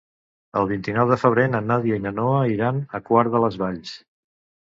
[0.59, 3.93] El vint-i-nou de febrer na Nàdia i na Noa iran a Quart de les Valls.